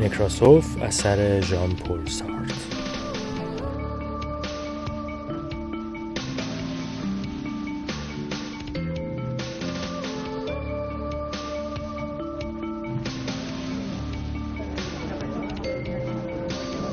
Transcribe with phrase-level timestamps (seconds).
[0.00, 2.52] نکراسوف اثر ژان پل سارت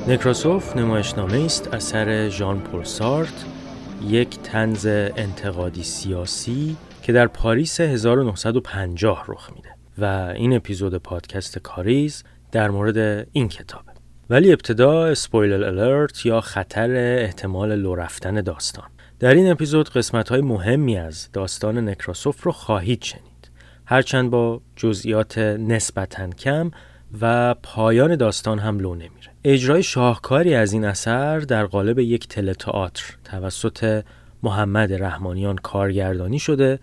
[0.07, 3.45] نکراسوف نمایشنامه است اثر ژان پل سارت
[4.07, 12.23] یک تنز انتقادی سیاسی که در پاریس 1950 رخ میده و این اپیزود پادکست کاریز
[12.57, 13.91] در مورد این کتابه
[14.29, 18.85] ولی ابتدا اسپویلر الرت یا خطر احتمال لو رفتن داستان.
[19.19, 23.51] در این اپیزود قسمت های مهمی از داستان نکراسوف رو خواهید شنید.
[23.85, 26.71] هرچند با جزئیات نسبتا کم
[27.21, 29.31] و پایان داستان هم لو نمیره.
[29.43, 34.03] اجرای شاهکاری از این اثر در قالب یک تئاتر توسط
[34.43, 36.79] محمد رحمانیان کارگردانی شده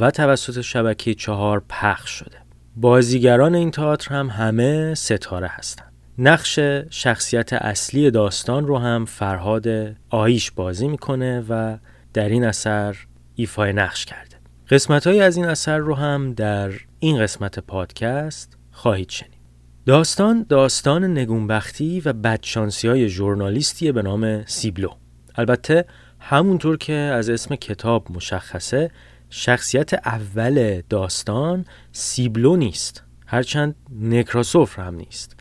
[0.00, 2.39] و توسط شبکه چهار پخش شده.
[2.76, 5.92] بازیگران این تئاتر هم همه ستاره هستند.
[6.18, 6.58] نقش
[6.90, 9.66] شخصیت اصلی داستان رو هم فرهاد
[10.10, 11.78] آیش بازی می‌کنه و
[12.14, 12.96] در این اثر
[13.34, 14.36] ایفای نقش کرده.
[14.70, 19.40] قسمت از این اثر رو هم در این قسمت پادکست خواهید شنید.
[19.86, 24.90] داستان داستان نگونبختی و بدشانسی های ژورنالیستیه به نام سیبلو.
[25.34, 25.84] البته
[26.20, 28.90] همونطور که از اسم کتاب مشخصه
[29.30, 33.02] شخصیت اول داستان سیبلو نیست.
[33.26, 35.36] هرچند نکراسوف هم نیست.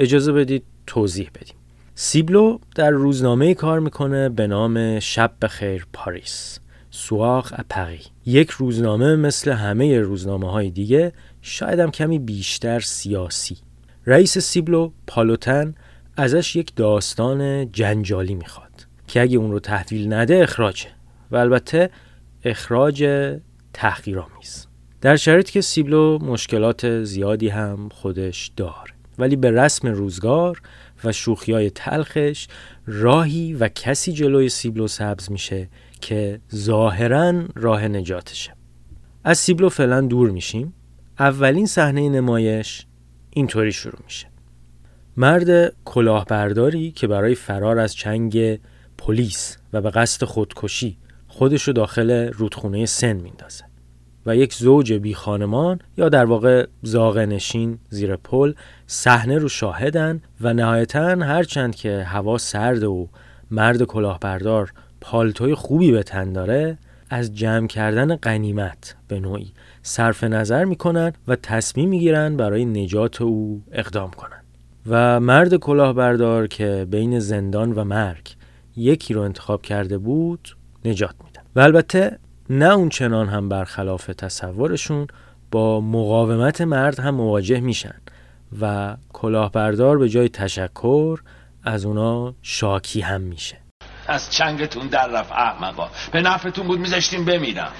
[0.00, 1.54] اجازه بدید توضیح بدیم.
[1.94, 6.58] سیبلو در روزنامه کار می‌کنه به نام شب بخیر پاریس
[6.90, 11.12] سواق اپری یک روزنامه مثل همه روزنامه های دیگه
[11.42, 13.56] شاید هم کمی بیشتر سیاسی.
[14.06, 15.74] رئیس سیبلو پالوتن
[16.16, 20.88] ازش یک داستان جنجالی می‌خواد که اگه اون رو تحویل نده اخراجه.
[21.30, 21.90] و البته
[22.46, 23.28] اخراج
[23.72, 24.66] تحقیرآمیز.
[25.00, 30.62] در شرایطی که سیبلو مشکلات زیادی هم خودش داره ولی به رسم روزگار
[31.04, 31.12] و
[31.48, 32.48] های تلخش
[32.86, 35.68] راهی و کسی جلوی سیبلو سبز میشه
[36.00, 38.52] که ظاهرا راه نجاتشه.
[39.24, 40.74] از سیبلو فعلا دور میشیم.
[41.18, 42.86] اولین صحنه نمایش
[43.30, 44.26] اینطوری شروع میشه.
[45.16, 48.60] مرد کلاهبرداری که برای فرار از چنگ
[48.98, 50.98] پلیس و به قصد خودکشی
[51.36, 53.64] خودشو داخل رودخونه سن میندازه
[54.26, 58.52] و یک زوج بی خانمان یا در واقع زاغه نشین زیر پل
[58.86, 63.08] صحنه رو شاهدن و نهایتا هرچند که هوا سرد و
[63.50, 66.78] مرد کلاهبردار پالتوی خوبی به تن داره
[67.10, 69.52] از جمع کردن قنیمت به نوعی
[69.82, 74.42] صرف نظر می‌کنن و تصمیم می‌گیرن برای نجات او اقدام کنن.
[74.86, 78.36] و مرد کلاهبردار که بین زندان و مرگ
[78.76, 81.14] یکی رو انتخاب کرده بود نجات
[81.56, 82.18] و البته
[82.50, 85.06] نه اون چنان هم برخلاف تصورشون
[85.50, 87.94] با مقاومت مرد هم مواجه میشن
[88.60, 91.20] و کلاهبردار به جای تشکر
[91.64, 93.56] از اونا شاکی هم میشه.
[94.08, 95.88] از چنگتون در رفت احمقا.
[96.12, 97.72] به نفعتون بود میذاشتیم بمیرم.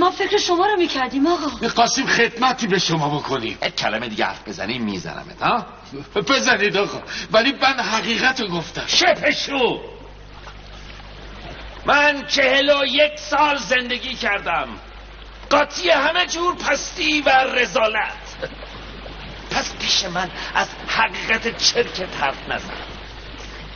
[0.00, 1.46] ما فکر شما رو می‌کردیم آقا.
[1.62, 3.58] می‌خواستیم خدمتی به شما بکنیم.
[3.66, 5.66] یک کلمه دیگه حرف بزنیم میزنمت ها؟
[6.16, 6.98] بزنید آقا.
[7.32, 8.84] ولی من حقیقت رو گفتم.
[8.86, 9.93] شپشو!
[11.86, 14.68] من چهل و یک سال زندگی کردم.
[15.50, 18.12] قاطی همه جور پستی و رزالت.
[19.50, 22.74] پس پیش من از حقیقت چرکت حرف نزن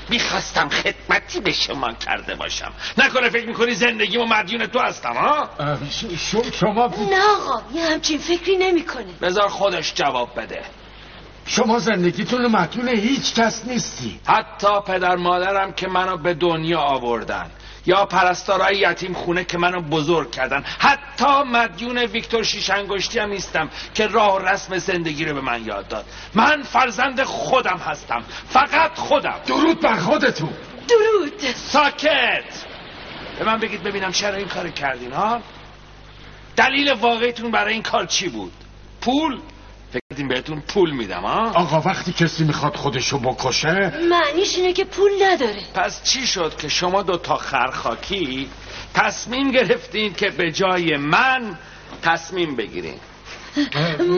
[0.09, 2.73] می‌خواستم خدمتی به شما کرده باشم.
[2.99, 5.51] نکنه فکر می‌کنی زندگی و مدیون تو هستم ها؟
[6.61, 9.13] شما نه آقا یه همچین فکری نمی‌کنه.
[9.23, 10.63] بذار خودش جواب بده.
[11.47, 14.21] شما زندگیتون مدیون هیچ کس نیستی.
[14.27, 17.51] حتی پدر مادرم که منو به دنیا آوردن.
[17.87, 20.65] یا پرستارای یتیم خونه که منو بزرگ کردن.
[20.79, 26.05] حتی مدیون ویکتور شیشنگشتی هم نیستم که راه رسم زندگی رو به من یاد داد.
[26.35, 28.25] من فرزند خودم هستم.
[28.49, 29.35] فقط خودم.
[29.47, 30.53] درود بر خودتون.
[30.89, 31.55] درود.
[31.55, 32.65] ساکت.
[33.39, 35.41] به من بگید ببینم چرا این کار کردین ها؟
[36.57, 38.53] دلیل واقعیتون برای این کار چی بود؟
[39.01, 39.41] پول؟
[40.19, 45.11] فکر بهتون پول میدم ها؟ آقا وقتی کسی می‌خواد خودشو بکشه؟ معنیش اینه که پول
[45.23, 45.63] نداره.
[45.75, 48.49] پس چی شد که شما دو تا خرخاکی
[48.95, 51.59] تصمیم گرفتین که به جای من
[52.03, 52.99] تصمیم بگیرین؟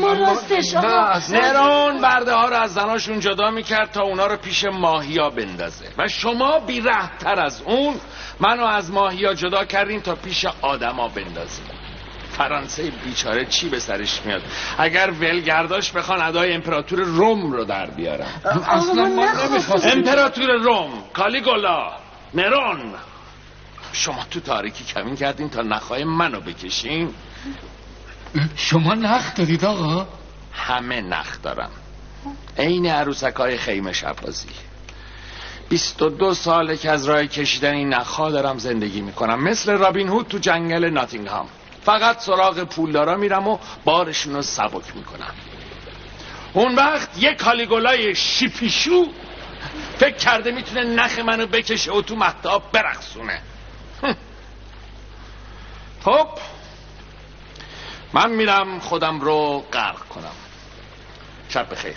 [0.00, 1.20] ما راستش آقا.
[1.30, 5.84] نرون برده ها رو از زناشون جدا می‌کرد تا اونا رو پیش ماهیا بندازه.
[5.98, 6.82] و شما بی
[7.20, 7.94] تر از اون
[8.40, 11.79] منو از ماهیا جدا کردین تا پیش آدما بندازین.
[12.40, 14.42] فرانسه بیچاره چی به سرش میاد؟
[14.78, 18.26] اگر ولگرداش بخوان ادای امپراتور روم رو در بیارن.
[18.68, 19.26] اصلا ما
[19.82, 21.92] امپراتور روم کالیگولا
[22.34, 22.94] نرون
[23.92, 27.14] شما تو تاریکی کمین کردین تا نخواهی منو بکشین؟
[28.56, 30.06] شما نخ دارید آقا؟
[30.52, 31.70] همه نخ دارم.
[32.58, 34.48] عین عروسک های خیمه شبازی.
[35.68, 39.42] بیست و دو ساله که از راه کشیدن این نخها دارم زندگی می‌کنم.
[39.42, 41.48] مثل رابین هود تو جنگل ناتینگهام.
[41.90, 45.34] فقط سراغ پولدارا میرم و بارشون رو سبک می‌کنم.
[46.52, 49.06] اون وقت یک کالیگولای شیپیشو
[49.98, 53.42] فکر کرده می‌تونه نخ منو بکشه و تو محتاب برقصونه.
[56.04, 56.28] خب
[58.12, 60.34] من میرم خودم رو غرق کنم.
[61.48, 61.94] شب بخیر.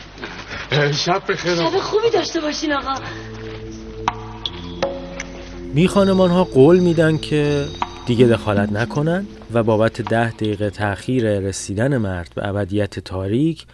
[0.94, 1.56] شب بخیر.
[1.56, 2.94] شب خوبی داشته باشین آقا.
[5.74, 7.68] می خانمان ها قول میدن که
[8.06, 13.66] دیگه دخالت نکنن و بابت ده دقیقه تأخیر رسیدن مرد به ابدیت تاریک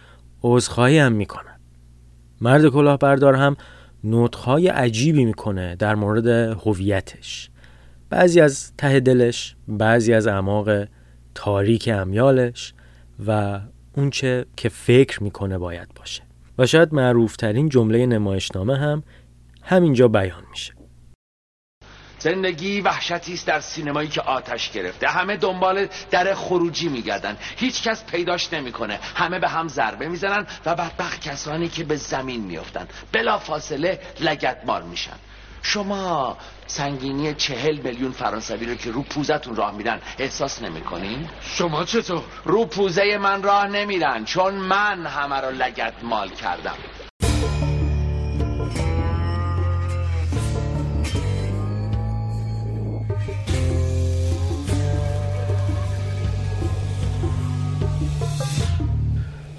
[0.42, 1.60] عذرخواهی هم می‌کنن
[2.40, 3.56] مرد کلاهبردار هم
[4.04, 7.50] نطخهای عجیبی می‌کنه در مورد هویتش.
[8.10, 10.84] بعضی از ته دلش بعضی از اعماق
[11.34, 12.74] تاریک امیالش
[13.26, 13.60] و
[13.96, 16.22] اونچه که فکر می‌کنه باید باشه.
[16.58, 19.02] و شاید معروفترین جمله نمایشنامه هم
[19.62, 20.79] همینجا بیان میشه.
[22.20, 25.08] زندگی وحشتی است در سینمایی که آتش گرفته.
[25.08, 27.36] همه دنبال در خروجی میگردن.
[27.56, 29.00] هیچ کس پیداش نمی‌کنه.
[29.14, 34.82] همه به هم ضربه می‌زنن و بدبخت کسانی که به زمین میافتن بلا فاصله لگدمال
[34.82, 35.16] میشن.
[35.62, 36.36] شما
[36.66, 42.66] سنگینی چهل میلیون فرانسوی رو که رو پوزتون راه میرن احساس نمی‌کنین؟ شما چطور؟ رو
[42.66, 46.76] پوزه من راه نمیرن چون من همه رو لگت مال کردم.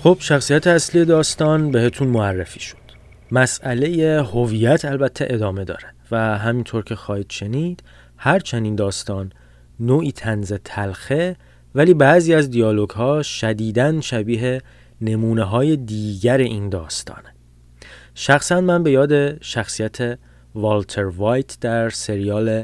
[0.03, 2.77] خب شخصیت اصلی داستان بهتون معرفی شد.
[3.31, 7.83] مسئله هویت البته ادامه داره و همینطور که خواهید شنید
[8.17, 9.31] هر چنین داستان
[9.79, 11.35] نوعی تنز تلخه
[11.75, 14.61] ولی بعضی از دیالوگ ها شدیدن شبیه
[15.01, 17.33] نمونه های دیگر این داستانه.
[18.15, 20.19] شخصا من به یاد شخصیت
[20.55, 22.63] والتر وایت در سریال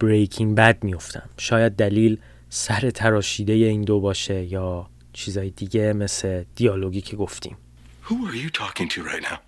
[0.00, 2.18] بریکینگ بد میفتم شاید دلیل
[2.48, 4.86] سر تراشیده این دو باشه یا
[5.17, 7.57] چیزای دیگه مثل دیالوگی که گفتیم
[8.05, 9.39] Who are you talking to right now?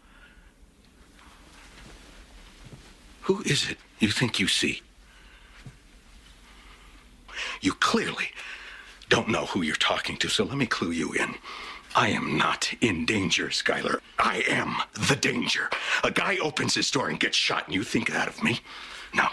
[3.27, 4.81] Who is it you think you see?
[7.61, 8.29] You clearly
[9.09, 11.35] don't know who you're talking to, so let me clue you in.
[11.95, 13.99] I am not in danger, Skylar.
[14.19, 14.75] I am
[15.09, 15.69] the danger.
[16.03, 18.59] A guy opens his door and gets shot, and you think that of me?
[19.13, 19.27] No.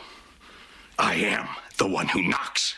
[0.99, 1.49] I am
[1.79, 2.77] the one who knocks.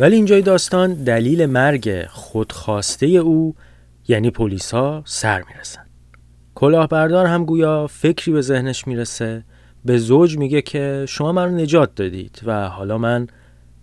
[0.00, 3.54] ولی اینجای داستان دلیل مرگ خودخواسته او
[4.08, 5.86] یعنی پلیسا سر می‌رسن.
[6.54, 9.44] کلاهبردار هم گویا فکری به ذهنش می‌رسه
[9.84, 13.26] به زوج میگه که شما من رو نجات دادید و حالا من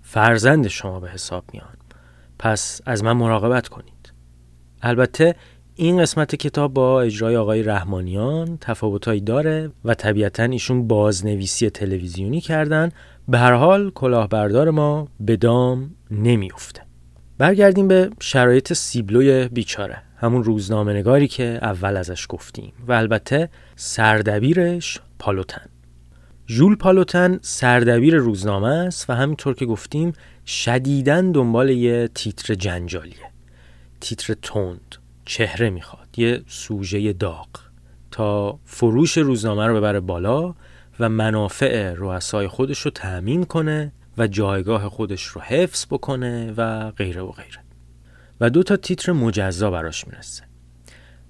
[0.01, 1.77] فرزند شما به حساب میان
[2.39, 4.13] پس از من مراقبت کنید.
[4.81, 5.35] البته
[5.75, 12.91] این قسمت کتاب با اجرای آقای رحمانیان تفاوتهایی داره و طبیعتا ایشون بازنویسی تلویزیونی کردن
[13.29, 16.81] به هر حال کلاهبردار ما به دام نمیافته.
[17.37, 24.99] برگردیم به شرایط سیبلوی بیچاره همون روزنامه نگاری که اول ازش گفتیم و البته سردبیرش
[25.19, 25.65] پالوتن.
[26.47, 30.13] ژول پالوتن سردبیر روزنامه است و همینطور که گفتیم
[30.45, 33.31] شدیدن دنبال یه تیتر جنجالیه.
[34.01, 37.47] تیتر تند چهره می‌خواد یه سوژه داغ.
[38.11, 40.55] تا فروش روزنامه رو ببره بالا
[40.99, 47.21] و منافع رؤسای خودش رو تأمین کنه و جایگاه خودش رو حفظ بکنه و غیره
[47.21, 47.59] و غیره.
[48.41, 50.43] و دو تا تیتر مجزا براش می‌رسه.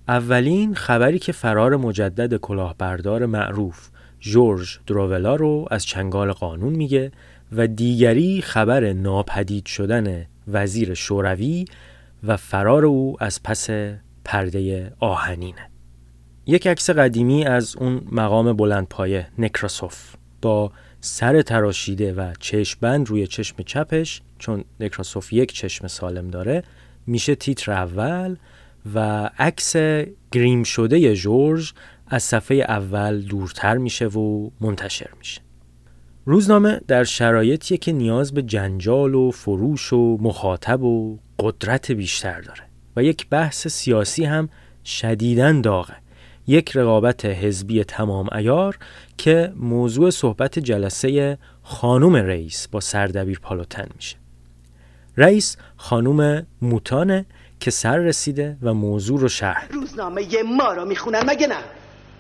[0.08, 7.12] اولین خبری که فرار مجدد کلاهبردار معروف جورج دروولا رو از چنگال قانون میگه
[7.52, 11.66] و دیگری خبر ناپدید شدن وزیر شوروی
[12.24, 13.70] و فرار او از پس
[14.26, 15.67] پرده آهنینه.
[16.50, 23.64] یک عکس قدیمی از اون مقام بلندپایه نکراسوف با سر تراشیده و چشمبند روی چشم
[23.64, 26.64] چپش چون نکراسوف یک چشم سالم داره
[27.08, 28.36] میشه تیتر اول
[28.96, 29.76] و عکس
[30.32, 31.74] گریم شده جورج
[32.08, 35.42] از صفحه اول دورتر میشه و منتشر میشه.
[36.26, 42.64] روزنامه در شرایطیه که نیاز به جنجال و فروش و مخاطب و قدرت بیشتر داره
[42.96, 44.50] و یک بحث سیاسی هم
[44.86, 46.07] شدیداً داغه.
[46.48, 48.78] یک رقابت حزبی تمام ایار
[49.18, 54.16] که موضوع صحبت جلسه خانوم رئیس با سردبیر پالوتن میشه.
[55.18, 57.26] رئیس خانوم موتانه
[57.60, 60.28] که سر رسیده و موضوع رو شرح روزنامه
[60.58, 61.56] ما رو می‌خونن مگه نه؟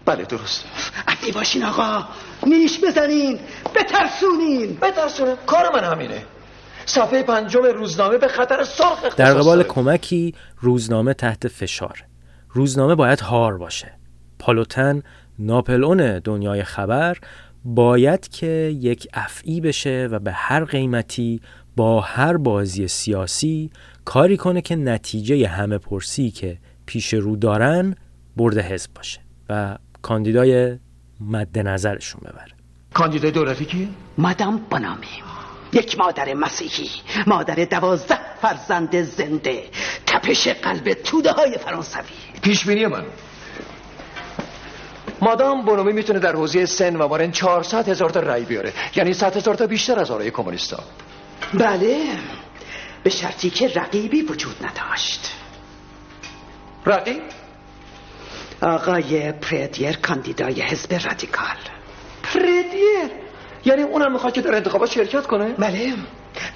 [0.05, 0.65] بله درست.
[1.07, 2.05] عدی باشین آقا.
[2.47, 3.39] نیش بزنین.
[3.75, 4.77] بترسونین.
[4.81, 5.35] بترسونین.
[5.45, 6.23] کار من همینه.
[6.85, 12.03] صفحه پنجم روزنامه به خطر سرخ در قبال کمکی روزنامه تحت فشار.
[12.49, 13.91] روزنامه باید هار باشه.
[14.39, 15.01] پالوتن
[15.39, 17.17] ناپلئون دنیای خبر
[17.65, 18.47] باید که
[18.81, 21.41] یک افعی بشه و به هر قیمتی
[21.75, 23.71] با هر بازی سیاسی
[24.05, 27.95] کاری کنه که نتیجه همه پرسی که پیش رو دارن
[28.37, 30.77] برده حزب باشه و کاندیدای
[31.21, 32.51] مد نظرشون ببره.
[32.93, 35.07] کاندیدای دولتی کی؟ مدام بنامی.
[35.73, 36.89] یک مادر مسیحی
[37.27, 39.63] مادر دوازده فرزند زنده
[40.05, 42.03] تپش قلب توده های فرانسوی.
[42.41, 43.03] پیش بینی من.
[45.21, 48.73] مادام بونومی می‌تونه در حوزه سن و مارن 400 هزار تا رأی بیاره.
[48.95, 50.79] یعنی 100 هزار تا بیشتر از آرای کمونیستا.
[51.53, 51.97] بله.
[53.03, 55.33] به شرطی که رقیبی وجود نداشت.
[56.85, 57.21] رقیب؟
[58.61, 61.57] آقای پردیر کاندیدای حزب رادیکال.
[62.23, 63.11] پردیر؟
[63.65, 65.93] یعنی اونم می‌خواد که در انتخابات شرکت کنه؟ بله.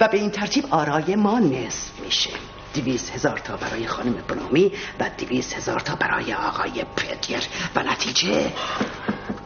[0.00, 2.30] و به این ترتیب آرای ما نصف میشه.
[2.74, 7.42] دویز هزار تا برای خانم بنامی و دویز هزار تا برای آقای پردیر
[7.76, 8.52] و نتیجه؟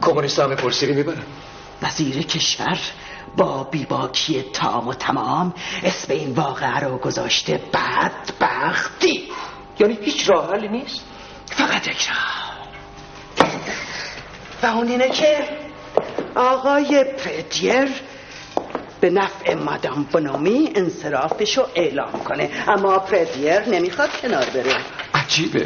[0.01, 1.23] کمونیست همه پرسیری می‌برن.
[1.81, 2.79] وزیر کشور
[3.37, 5.53] با بیباکی تام و تمام
[5.83, 9.29] اسم این واقعه رو گذاشته بدبختی
[9.79, 11.01] یعنی هیچ راه حلی نیست؟
[11.45, 12.09] فقط یک
[14.63, 15.49] و اون اینه که
[16.35, 17.89] آقای پردیر
[19.01, 22.49] به نفع مادام بنامی انصرافش رو اعلام کنه.
[22.67, 24.75] اما پردیر نمی‌خواد کنار بره.
[25.13, 25.65] عجیبه.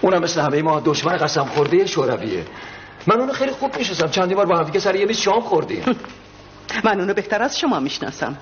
[0.00, 2.44] اونم مثل همه ما دشمن قسم خورده شورویه.
[3.06, 4.08] من اونو خیلی خوب می‌شناسم.
[4.08, 5.84] چندی بار با هم دیگه سر یه میز شام خوردیم.
[6.84, 8.36] من اونو بهتر از شما می‌شناسم.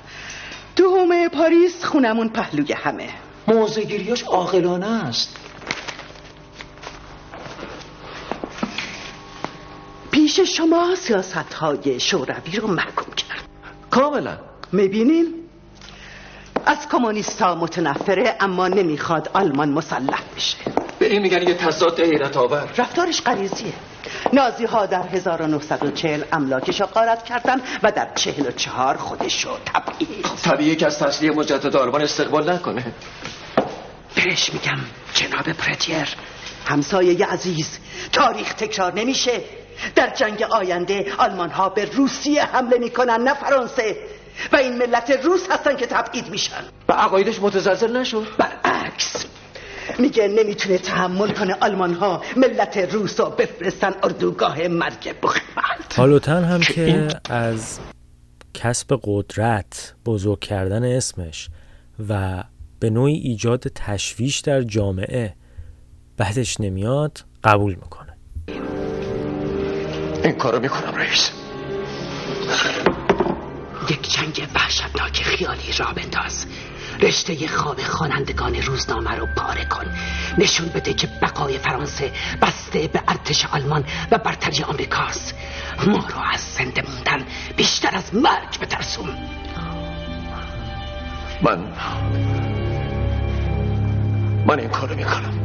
[0.76, 3.08] دومه پاریس خونمون پهلوی همه.
[3.48, 5.36] موزگیریاش عاقلانه است.
[10.10, 13.31] پیش شما سیاست های شوروی رو محکوم کرد.
[13.92, 14.36] کاملا.
[14.72, 15.34] می‌بینین؟
[16.66, 20.56] از کمونیستا متنفره اما نمی‌خواد آلمان مسلح بشه.
[20.98, 22.68] به این میگن یه تضاد حیرت آور.
[22.78, 23.72] رفتارش غریزیه.
[24.32, 30.26] نازی ها در 1940 املاکش رو قارت کردن و در 44 خودش رو تبعید.
[30.42, 32.84] طبیعیه که از تسلیه مجدد آلمان استقبال نکنه.
[34.14, 34.78] بهش میگم
[35.14, 36.08] جناب پرتیر.
[36.66, 37.78] همسایه عزیز
[38.12, 39.40] تاریخ تکرار نمیشه.
[39.94, 43.96] در جنگ آینده آلمان ها به روسیه حمله می‌کنن نه فرانسه.
[44.52, 46.64] و این ملت روس هستن که تبعید میشن.
[46.88, 48.26] و عقایدش متزلزل نشد.
[48.38, 49.26] برعکس.
[49.98, 56.60] میگه نمی‌تونه تحمل کنه آلمان ها ملت روس رو بفرستن اردوگاه مرگ بخمت هالوتن هم
[56.60, 57.78] که از
[58.54, 61.48] کسب قدرت بزرگ کردن اسمش
[62.08, 62.44] و
[62.80, 65.34] به نوعی ایجاد تشویش در جامعه
[66.16, 68.01] بعدش نمیاد قبول می‌کنه.
[70.24, 71.30] این کارو می‌کنم رئیس.
[73.90, 76.46] یک جنگ وحشتناک خیالی را بنداز.
[77.00, 79.84] رشته خواب خوانندگان روزنامه رو پاره کن.
[80.38, 82.12] نشون بده که بقای فرانسه
[82.42, 85.34] بسته به ارتش آلمان و برتری آمریکاست.
[85.86, 87.26] ما رو از زنده موندن
[87.56, 89.08] بیشتر از مرگ بترسون.
[91.42, 91.58] من
[94.46, 95.38] من این کارو می‌کنم.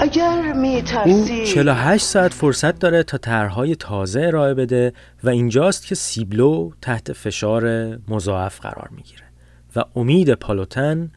[0.00, 4.92] اگر میترسی او 48 ساعت فرصت داره تا طرحهای تازه ارائه بده
[5.24, 9.22] و اینجاست که سیبلو تحت فشار مضاعف قرار می‌گیره
[9.76, 11.10] و امید پالوتن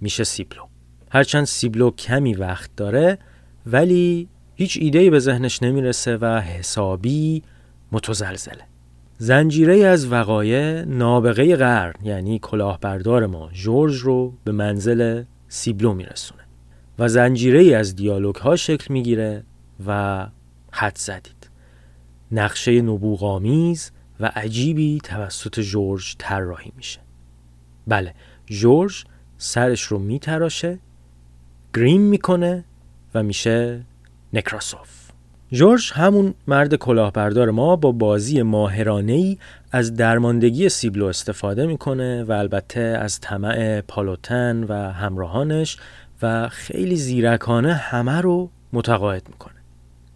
[0.00, 0.62] میشه سیبلو.
[1.10, 3.18] هرچند سیبلو کمی وقت داره
[3.66, 7.42] ولی هیچ ایدهی به ذهنش نمی‌رسه و حسابی
[7.92, 8.64] متزلزله.
[9.18, 16.41] زنجیره از وقایع نابغه قرن یعنی کلاهبردار ما جورج رو به منزل سیبلو میرسونه.
[16.98, 19.42] و زنجیره ای از دیالوگ ها شکل می‌گیره
[19.86, 20.26] و
[20.72, 21.50] حد زدید.
[22.32, 27.00] نقشه نبوغامیز و عجیبی توسط جورج طراحی میشه.
[27.86, 28.14] بله
[28.46, 29.04] جورج
[29.38, 30.78] سرش رو میتراشه
[31.74, 32.64] گریم می‌کنه
[33.14, 33.84] و میشه
[34.32, 35.02] نکراسوف.
[35.52, 39.38] جورج همون مرد کلاهبردار ما با بازی ماهرانه ای
[39.72, 45.76] از درماندگی سیبلو استفاده می‌کنه و البته از طمع پالوتن و همراهانش
[46.22, 49.54] و خیلی زیرکانه همه رو متقاعد می‌کنه.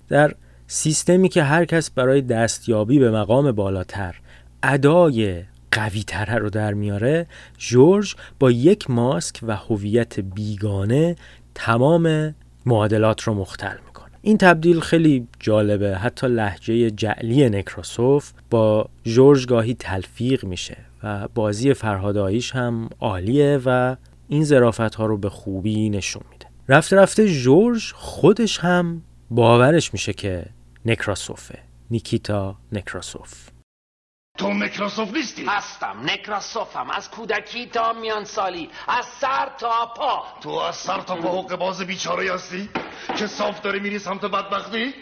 [0.09, 0.35] در
[0.67, 4.15] سیستمی که هر کس برای دستیابی به مقام بالاتر
[4.63, 7.27] ادای قوی تره رو در میاره
[7.59, 11.17] جورج با یک ماسک و هویت بیگانه
[11.55, 12.35] تمام
[12.67, 14.11] معادلات رو مختل می‌کنه.
[14.23, 15.97] این تبدیل خیلی جالبه.
[15.97, 23.97] حتی لحجه جعلی نکروسوف با جورج گاهی تلفیق میشه و بازی فرهاداییش هم عالیه و
[24.29, 26.47] این زرافت ها رو به خوبی نشون میده.
[26.69, 30.47] رفته رفته جورج خودش هم باورش میشه که
[30.85, 31.59] نکراسوفه.
[31.91, 33.49] نیکیتا نکراسوف.
[34.39, 35.97] تو نکراسوف نیستی؟ هستم.
[36.05, 36.91] نکراسوفم.
[36.91, 40.23] از کودکی تا میان سالی از سر تا پا.
[40.41, 42.69] تو از سر تا پا حق باز بیچاره هستی؟
[43.19, 44.95] که صاف داری میری سمت بدبختی؟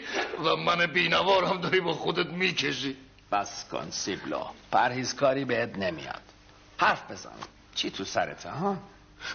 [0.43, 2.95] و من بینوار هم داری با خودت می‌کشی.
[3.31, 4.41] بس کن سیبلو.
[4.71, 6.21] پرهیزکاری بهت نمیاد.
[6.77, 7.29] حرف بزن.
[7.75, 8.77] چی تو سرته ها؟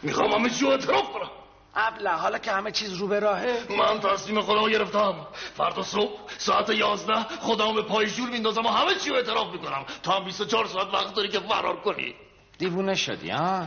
[0.03, 1.31] می‌خوام همه چیو اعتراف کنم.
[1.75, 3.67] ابله حالا که همه چیز رو به راهه.
[3.79, 5.27] من تصمیم خودم گرفتم.
[5.57, 9.85] فردا صبح ساعت یازده خودم به پای جور میندازم و همه چی رو اعتراف می‌کنم.
[10.03, 12.15] تا هم 24 ساعت وقت داری که فرار کنی.
[12.59, 13.67] دیوونه شدی ها؟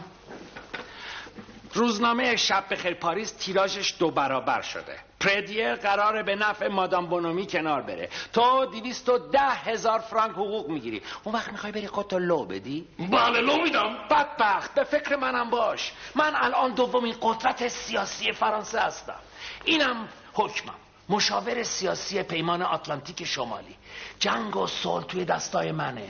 [1.73, 4.99] روزنامه شب بخیر پاریس تیراژش دو برابر شده.
[5.23, 8.09] پردیر قراره به نفع مادام بونومی کنار بره.
[8.33, 11.01] تو دیویست و ده هزار فرانک حقوق می‌گیری.
[11.23, 13.95] اون وقت می‌خوای بری خودتو لو بدی؟ بله لو میدم.
[14.11, 15.91] بدبخت به فکر منم باش.
[16.15, 19.19] من الان دومین قدرت سیاسی فرانسه هستم.
[19.65, 19.95] اینم
[20.33, 20.73] حکمم.
[21.09, 23.75] مشاور سیاسی پیمان آتلانتیک شمالی.
[24.19, 26.07] جنگ و صلح توی دستای منه.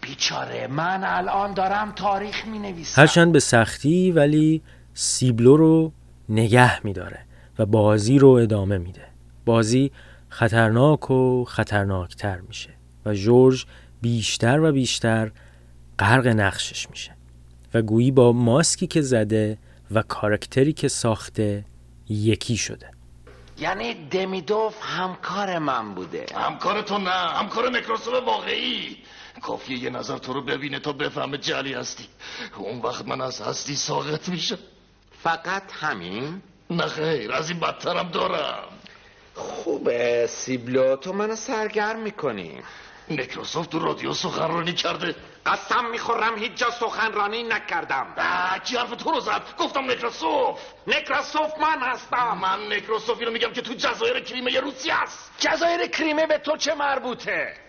[0.00, 4.62] بیچاره من الان دارم تاریخ می نویسم هرچند به سختی ولی
[4.94, 5.92] سیبلو رو
[6.28, 7.27] نگه میداره.
[7.58, 9.04] و بازی رو ادامه میده.
[9.44, 9.90] بازی
[10.28, 12.70] خطرناک و خطرناکتر میشه
[13.06, 13.66] و جورج
[14.02, 15.30] بیشتر و بیشتر
[15.98, 17.16] غرق نقشش میشه
[17.74, 19.58] و گویی با ماسکی که زده
[19.90, 21.64] و کارکتری که ساخته
[22.08, 22.90] یکی شده.
[23.58, 26.26] یعنی دمیدوف همکار من بوده.
[26.34, 28.96] همکار تو نه همکار نکروسوف واقعی.
[29.42, 32.04] کافیه یه نظر تو رو ببینه تا بفهمه جلی هستی.
[32.58, 34.58] اون وقت من از هستی ساقط میشه
[35.22, 38.64] فقط همین؟ نه خیر از این بدترم دارم.
[39.34, 42.62] خوبه سیبلو تو منو سرگرم می‌کنی.
[43.10, 45.14] نکروسوف تو رادیو سخنرانی کرده.
[45.46, 48.06] قسم می‌خورم هیچ جا سخنرانی نکردم.
[48.64, 52.38] کی حرف تو رو زد؟ گفتم نکروسوف نکروسوف من هستم.
[52.38, 55.30] من نکروسوفی رو میگم که تو جزایر کریمه روسی هست.
[55.38, 57.67] جزایر کریمه به تو چه مربوطه؟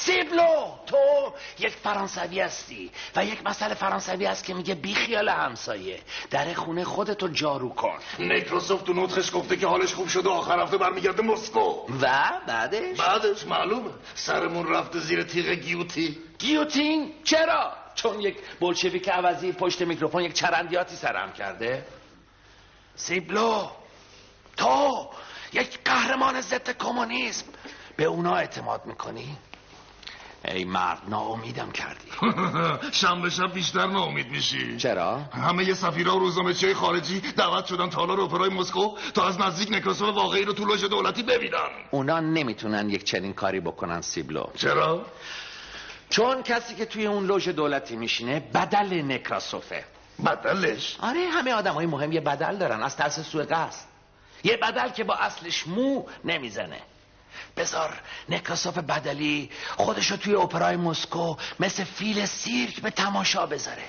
[0.00, 6.00] سیبلو تو یک فرانسوی هستی و یک مسئله فرانسوی هست که میگه بی خیال همسایه.
[6.30, 7.98] در خونه خودتو جارو کن.
[8.18, 11.86] نیکروسوف تو نوتخش گفته که حالش خوب شده آخر هفته برمیگرده مسکو.
[12.00, 13.90] و بعدش؟ بعدش معلومه.
[14.14, 16.18] سرمون رفته زیر تیغ گیوتی.
[16.38, 21.86] گیوتین؟ چرا؟ چون یک بلشویک عوضی پشت میکروفون یک چرندیاتی سرم کرده.
[22.94, 23.68] سیبلو
[24.56, 25.08] تو
[25.52, 27.46] یک قهرمان ضد کمونیسم.
[27.96, 29.36] به اونا اعتماد می‌کنی؟
[30.44, 32.10] ای مرد ناامیدم کردی.
[33.00, 34.76] شنبه شب بیشتر ناامید میشی.
[34.76, 39.40] چرا؟ همه یه سفیرها و روزنامه چه خارجی دعوت شدن تالار اپرای مسکو تا از
[39.40, 41.68] نزدیک نکروسوف واقعی رو تو لوژ دولتی ببینن.
[41.90, 44.44] اونا نمی‌تونن یک چنین کاری بکنن سیبلو.
[44.56, 45.06] چرا؟
[46.10, 49.84] چون کسی که توی اون لوژ دولتی میشینه بدل نکراسوفه.
[50.26, 53.84] بدلش؟ آره همه آدم های مهم یه بدل دارن از ترس سوء قصد.
[54.44, 56.80] یه بدل که با اصلش مو نمی‌زنه.
[57.56, 57.90] بذار
[58.28, 63.84] نکراسوف بدلی خودشو توی اپرای مسکو مثل فیل سیرک به تماشا بذاره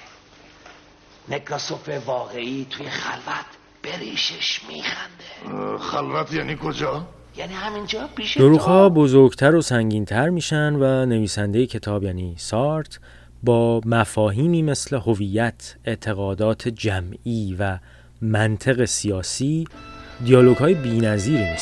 [1.29, 3.45] نکراسوف واقعی توی خلوت
[3.83, 11.65] بریشش میخنده خلوت یعنی کجا؟ یعنی همینجا پیش دروغها بزرگتر و سنگینتر میشن و نویسنده
[11.65, 12.99] کتاب یعنی سارت
[13.43, 17.79] با مفاهیمی مثل هویت، اعتقادات جمعی و
[18.21, 19.67] منطق سیاسی
[20.23, 21.57] دیالوگ های بی نظیری.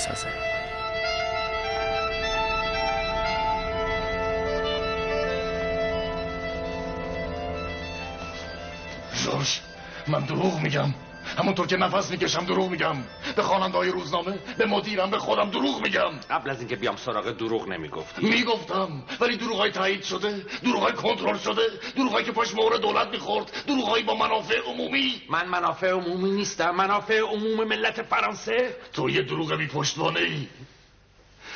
[10.09, 10.93] من دروغ میگم.
[11.37, 12.95] همونطور که نفس می‌کشم دروغ میگم.
[13.35, 16.11] به خواننده های روزنامه به مدیرم به خودم دروغ میگم.
[16.29, 20.93] قبل از اینکه بیام سراغ دروغ نمی‌گفتی می‌گفتم ولی دروغ های تایید شده دروغ های
[20.93, 21.61] کنترل شده
[21.95, 25.21] دروغ های که پاش مهر دولت می‌خورد دروغ های با منافع عمومی.
[25.29, 28.75] من منافع عمومی نیستم منافع عموم ملت فرانسه.
[28.93, 30.47] تو یه دروغ بی پشتوانه ای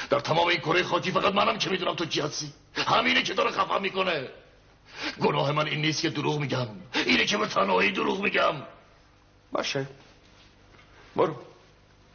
[0.09, 2.47] در تمام این کره خاکی فقط منم که می‌دونم تو کی هستی.
[2.87, 4.27] همینه که داره خفا می‌کنه.
[5.21, 6.67] گناه من این نیست که دروغ میگم.
[7.05, 8.55] اینه که به تنهایی دروغ میگم.
[9.51, 9.87] باشه.
[11.15, 11.35] برو.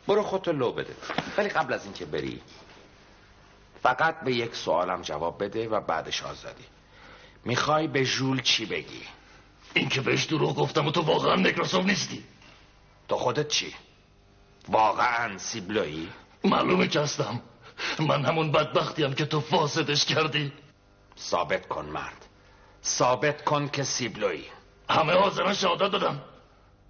[0.07, 0.97] برو خودتو لو بده.
[1.37, 2.41] ولی قبل از اینکه بری
[3.83, 6.65] فقط به یک سوالم جواب بده و بعدش آزادی.
[7.45, 9.03] می‌خوای به ژول چی بگی؟
[9.75, 12.25] این که بهش دروغ گفتم و تو واقعا نکراسوف نیستی.
[13.09, 13.75] تو خودت چی؟
[14.69, 16.09] واقعا سیبلویی؟
[16.45, 17.43] معلومه که هستم.
[17.99, 20.53] من همون بدبختیم که تو فاسدش کردی.
[21.19, 22.28] ثابت کن مرد.
[22.89, 24.45] ثابت کن که سیبلوی
[24.91, 26.21] همه حاضران شهادت دادم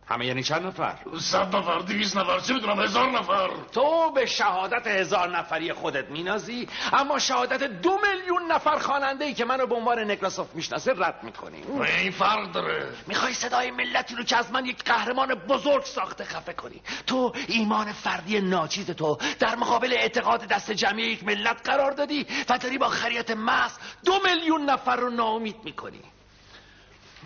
[0.09, 3.51] همه یعنی چند نفر؟ صد نفر دیویز نفر چه می‌دونم هزار نفر.
[3.73, 9.45] تو به شهادت هزار نفری خودت مینازی اما شهادت دو میلیون نفر خواننده ای که
[9.45, 11.63] منو به عنوان نکراسوف می‌شناسه رد می‌کنی.
[11.99, 12.89] این فرق داره.
[13.07, 16.81] می‌خوای صدای ملتی رو که از من یک قهرمان بزرگ ساخته خفه کنی.
[17.07, 22.59] تو ایمان فردی ناچیز تو در مقابل اعتقاد دست جمعی یک ملت قرار دادی و
[22.59, 23.73] داری با خریت محض
[24.05, 26.01] دو میلیون نفر رو ناامید می‌کنی.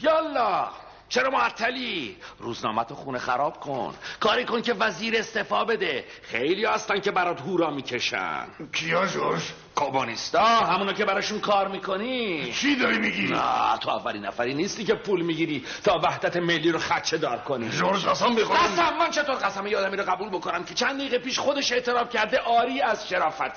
[0.01, 0.69] یالا.
[1.13, 3.95] چرا معطلی؟ روزنامت خونه خراب کن.
[4.21, 6.05] کاری کن که وزیر استفا بده.
[6.23, 8.47] خیلی هستن که برات هورا می‌کشن.
[8.73, 9.43] کیا جورج؟
[9.75, 12.53] کابانیستا همونو که براشون کار می‌کنی.
[12.53, 16.79] چی داری میگی؟ نه تو اولین نفری نیستی که پول می‌گیری تا وحدت ملی رو
[16.79, 17.69] خدچه دار کنی.
[17.69, 21.39] جورج قسم بخورم قسم من چطور قسم یادمی رو قبول بکنم که چند دقیقه پیش
[21.39, 23.53] خودش اعتراف کرده آری از شرافته؟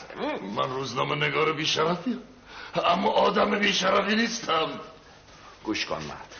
[0.55, 2.19] من روزنامه نگار بیشرفی
[2.85, 4.69] اما آدم بیشرفی نیستم.
[5.63, 6.34] گوش کن مرد.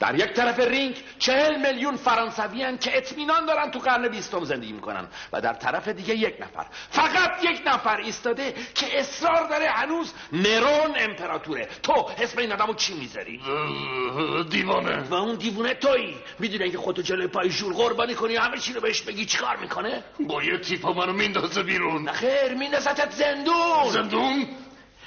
[0.00, 5.08] در یک طرف رینگ چهل میلیون فرانسوی که اطمینان دارن تو قرن بیستم زندگی می‌کنن
[5.32, 10.94] و در طرف دیگه یک نفر فقط یک نفر ایستاده که اصرار داره هنوز نرون
[10.96, 11.68] امپراتوره.
[11.82, 13.40] تو اسم این آدمو چی می‌ذاری؟
[14.50, 15.02] دیوانه.
[15.02, 18.80] و اون دیوونه تویی می‌دونی که خودتو جلوی پای ژول قربانی کنی همه چی رو
[18.80, 22.08] بهش بگی چیکار می‌کنه؟ با یه تیپا منو میندازه بیرون.
[22.08, 23.90] نخیر میندازتت زندون.
[23.90, 24.46] زندون؟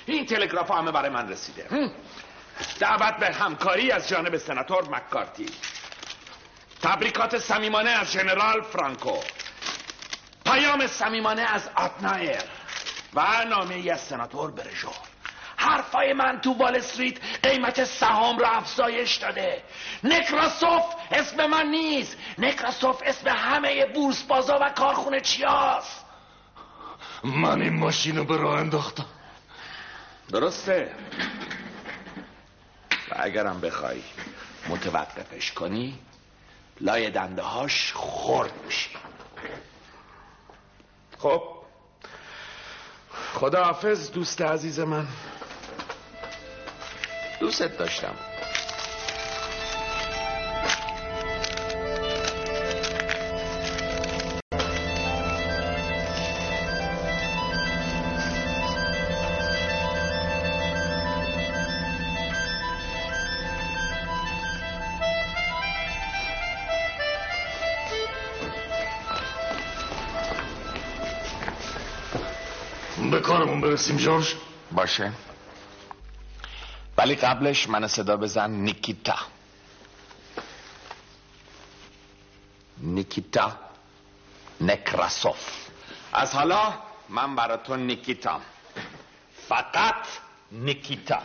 [0.06, 1.92] این تلگراف همه برای من رسیده.
[2.80, 5.46] دعوت به همکاری از جانب سناتور مکارتی.
[6.82, 9.18] تبریکات صمیمانه از ژنرال فرانکو.
[10.46, 12.42] پیام صمیمانه از آتنایر
[13.14, 14.92] و نامه ای از سناتور برژو.
[15.58, 19.64] حرفای من تو وال استریت قیمت سهام را افزایش داده.
[20.04, 22.18] نکراسوف اسم من نیست.
[22.38, 26.06] نکراسوف اسم همه بورس بازا و کارخونه چیاست؟
[27.24, 29.06] من این ماشین رو به راه انداختم.
[30.32, 30.96] درسته.
[33.12, 34.04] و اگرم بخوای
[34.70, 36.00] متوقفش کنی
[36.82, 38.90] لای دنده هاش خورد میشی.
[41.20, 41.44] خب
[43.34, 45.08] خداحافظ دوست عزیز من.
[47.40, 48.16] دوستت داشتم.
[73.80, 74.36] برسیم جورج؟
[74.72, 75.12] باشه.
[76.98, 79.16] ولی قبلش من صدا بزن نیکیتا.
[82.78, 83.52] نیکیتا.
[84.62, 85.68] نکراسوف.
[86.14, 86.74] از حالا
[87.10, 88.42] من برای تو نیکیتا.
[89.48, 90.08] فقط
[90.52, 91.22] نیکیتا?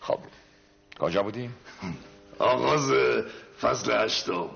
[0.00, 0.18] خب
[0.98, 1.54] کجا بودیم؟
[2.38, 2.90] آغاز
[3.60, 4.50] فصل هشتم.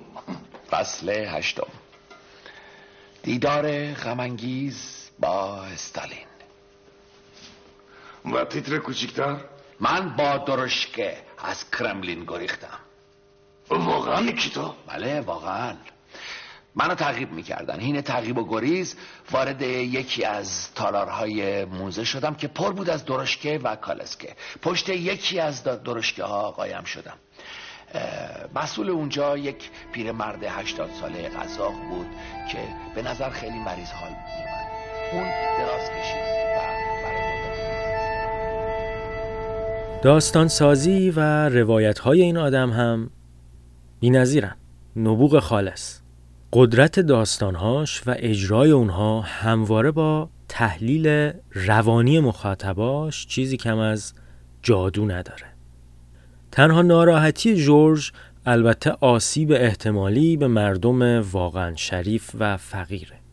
[0.71, 1.69] فصل هشتم.
[3.23, 6.27] دیدار غمانگیز با استالین.
[8.25, 9.37] و تیتر کوچیکتر؟
[9.81, 12.79] من با درشکه از کرملین گریختم.
[13.71, 15.77] واقعا نیکیتا بله واقعا.
[16.75, 17.81] منو تعقیب می‌کردن.
[17.81, 18.97] هین تعقیب و گریز
[19.31, 24.37] وارد یکی از تالارهای موزه شدم که پر بود از درشکه و کالسکه.
[24.63, 27.19] پشت یکی از درشکه ها قایم شدم.
[28.55, 32.07] مسئول اونجا یک پیرمرد هشتاد ساله قزاق بود
[32.53, 34.64] که به نظر خیلی مریض حال میومد
[35.15, 35.25] اون
[35.59, 36.35] دراز کشید
[40.03, 43.11] داستان سازی و روایت های این آدم هم
[44.01, 44.57] بی نظیرن.
[44.97, 45.99] نبوغ خالص.
[46.53, 54.15] قدرت داستانهاش و اجرای اونها همواره با تحلیل روانی مخاطباش چیزی کم از
[54.63, 55.47] جادو نداره.
[56.53, 58.13] تنها ناراحتی جورج
[58.47, 63.24] البته آسیب احتمالی به مردم واقعا شریف و فقیره.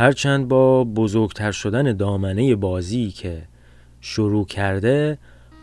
[0.00, 3.42] هرچند با بزرگتر شدن دامنه بازی که
[4.00, 5.18] شروع کرده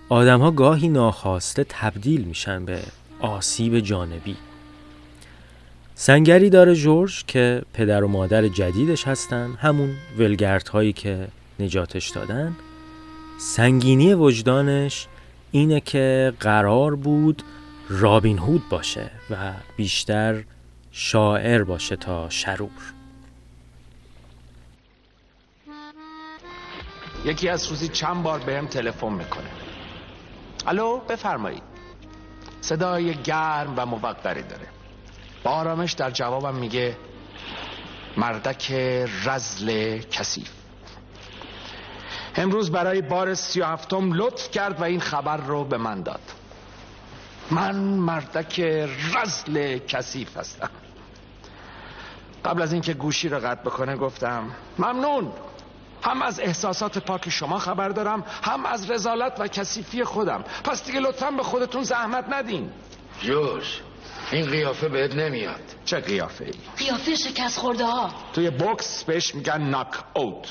[0.10, 2.80] آدمها گاهی ناخواسته تبدیل میشن به
[3.20, 4.36] آسیب جانبی.
[5.96, 9.54] سنگری داره جورج که پدر و مادر جدیدش هستن.
[9.60, 11.28] همون ولگرد هایی که
[11.60, 12.56] نجاتش دادن.
[13.40, 15.08] سنگینی وجدانش
[15.52, 17.44] اینه که قرار بود
[17.90, 20.44] رابین هود باشه و بیشتر
[20.92, 22.97] شاعر باشه تا شرور.
[27.28, 29.50] یکی از روزی چند بار بهم تلفن می‌کنه.
[30.66, 31.64] الو بفرمایید.
[32.62, 34.68] صدای گرم و موقری داره.
[35.44, 36.98] با آرامش در جوابم میگه
[38.18, 38.72] مردک
[39.26, 40.52] رزل کثیف.
[42.36, 46.22] امروز برای بار سی و هفتم لطف کرد و این خبر رو به من داد.
[47.52, 48.60] من مردک
[49.16, 50.70] رزل کثیف هستم.
[52.46, 55.32] قبل از اینکه گوشی رو قطع بکنه گفتم ممنون.
[56.04, 60.44] هم از احساسات پاک شما خبر دارم هم از رزالت و کثیفی خودم.
[60.64, 62.70] پس دیگه لطفا به خودتون زحمت ندین.
[63.22, 63.82] جوش
[64.32, 65.62] این قیافه بهت نمیاد.
[65.86, 70.48] چه قیافه ای؟ قیافه شکست خورده ها توی بوکس بهش میگن ناک اوت.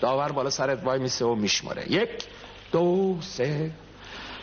[0.00, 1.92] داور بالا سرت وای میسه و میشماره.
[1.92, 2.10] یک
[2.72, 3.70] دو سه.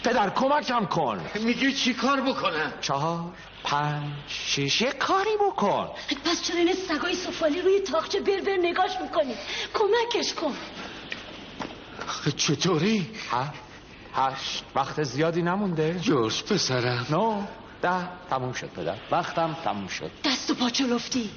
[0.08, 1.22] پدر کمکم کن.
[1.36, 3.24] میگی چی کار بکنم چهار
[3.64, 5.90] پنج شیش یه کاری بکن.
[6.26, 9.34] پس چرا این سگای سفالی روی تاخچه بر بر نگاش می‌کنی؟
[9.74, 10.54] کمکش کن.
[12.38, 13.54] چطوری؟ هفت
[14.14, 14.64] هشت.
[14.76, 16.00] وقت زیادی نمونده.
[16.00, 17.06] جوش پسرم.
[17.10, 17.44] نو
[17.82, 18.08] ده.
[18.30, 18.96] تموم شد پدر.
[19.12, 20.12] وقتم تموم شد.
[20.24, 21.30] دست و پا چلفتی.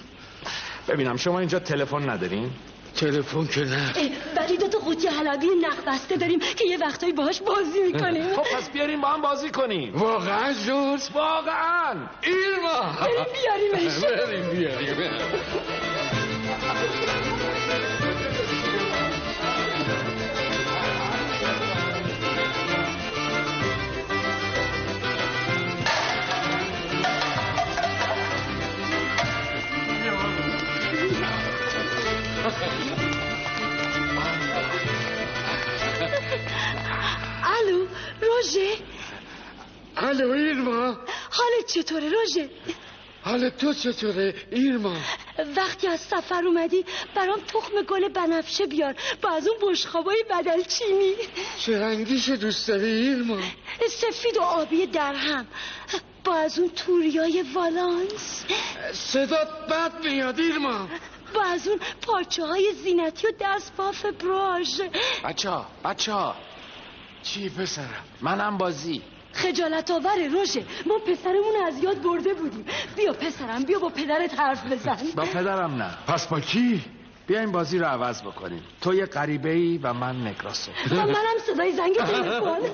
[0.88, 2.50] ببینم شما اینجا تلفن ندارین؟
[2.96, 3.92] تلفن که نه
[4.36, 8.34] ولی دو تا قوطی حلبی نق بسته داریم که یه وقتایی باهاش بازی می‌کنیم.
[8.34, 9.96] خب پس بیاریم با هم بازی کنیم.
[9.96, 11.94] واقعا جوش واقعا.
[12.22, 13.26] ایرما بریم
[13.72, 13.98] بیاریمش.
[13.98, 15.10] بریم بیاریم.
[37.60, 37.86] الو
[38.20, 38.76] روژه؟
[39.96, 40.98] الو ایرما.
[41.30, 42.50] حالت چطوره روژه؟
[43.22, 44.96] حال تو چطوره ایرما؟
[45.56, 48.94] وقتی از سفر اومدی برام تخم گل بنفشه بیار.
[49.22, 51.14] با از اون بشخابای بدل چینی.
[51.58, 53.38] چه رنگیشو دوست داری ایرما؟
[53.90, 55.46] سفید و آبی درهم.
[56.24, 58.44] با از اون توریای والانس.
[58.92, 60.88] صدات بد میاد ایرما.
[61.34, 64.80] با از اون پارچه های زینتی و دست باف براژ.
[65.24, 66.36] بچه ها بچه ها
[67.22, 69.02] چی پسرم؟ منم بازی.
[69.32, 72.64] خجالت آوره روشه ما پسرمون از یاد برده بودیم.
[72.96, 74.96] بیا پسرم بیا با پدرت حرف بزن.
[75.16, 75.90] با پدرم نه.
[76.06, 76.84] پس با کی؟
[77.26, 78.62] بیاین بازی رو عوض بکنیم.
[78.80, 80.70] تو یه غریبه ای و من نگراسو.
[80.90, 82.60] و منم صدای زنگ تلفن.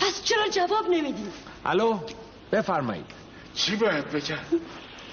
[0.00, 1.26] پس چرا جواب نمیدی؟
[1.64, 1.98] الو؟
[2.52, 3.06] بفرمایید.
[3.54, 4.38] چی باید بگم؟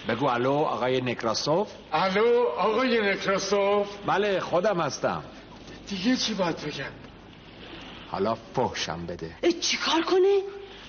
[0.10, 5.24] بگو الو آقای نکراسوف؟ الو آقای نکراسوف؟ بله خودم هستم.
[5.88, 6.92] دیگه چی باید بگم؟
[8.12, 9.36] حالا فحشم بده.
[9.62, 10.42] چی کار کنه؟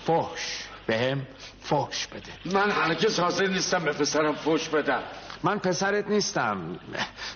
[0.06, 0.64] فحش.
[0.86, 1.26] بهم
[1.60, 2.32] فحش بده.
[2.58, 5.02] من هرگز حاضر نیستم به پسرم فوش بدم.
[5.42, 6.78] من پسرت نیستم.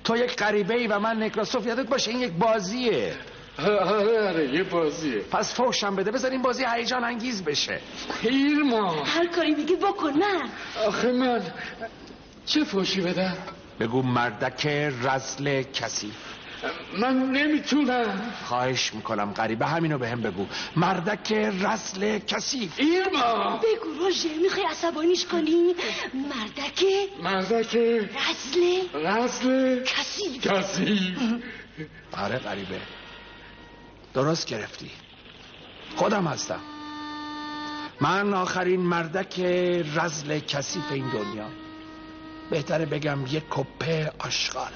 [0.04, 3.16] تو یک غریبه ای و من نکراسوف یادت باشه این یک بازیه.
[3.58, 5.18] آره آره یه بازیه.
[5.18, 7.80] پس فحشم بده بذار این بازی هیجان انگیز بشه.
[8.22, 10.50] ایرما هر کاری میگی بکن نه.
[10.86, 11.42] آخه من
[12.46, 13.36] چه فوشی بدم؟
[13.80, 14.66] بگو مردک
[15.02, 16.12] رزل کسی.
[16.98, 18.32] من نمی‌تونم.
[18.44, 20.46] خواهش می‌کنم غریبه همینو به هم بگو.
[20.76, 22.70] مردک رزل کسی.
[22.76, 25.74] ایرما بگو روژه می‌خوای عصبانیش کنی؟
[26.14, 30.38] مردکه مردک رزله رزل کسی.
[30.38, 31.16] کسی.
[32.12, 32.80] آره غریبه.
[34.14, 34.90] درست گرفتی.
[35.96, 36.60] خودم هستم.
[38.00, 39.40] من آخرین مردک
[39.94, 41.46] رزل کثیف این دنیا.
[42.50, 44.72] بهتره بگم یک کپه آشغال.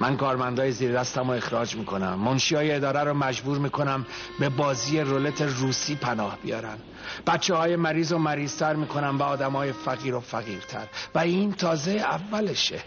[0.00, 2.14] من کارمندای زیر دستم رو اخراج می‌کنم.
[2.14, 4.06] منشی های اداره رو مجبور می‌کنم
[4.40, 6.78] به بازی رولت روسی پناه بیارن.
[7.26, 10.86] بچه های مریض و مریضتر می‌کنم به آدم های فقیر و فقیرتر.
[11.14, 12.82] و این تازه اولشه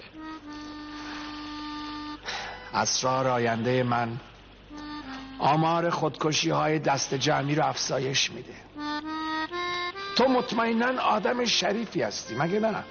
[2.74, 4.20] اسرار آینده من
[5.40, 8.56] آمار خودکشی های دست جمعی رو افزایش میده.
[10.16, 12.84] تو مطمئنا آدم شریفی هستی مگه نه؟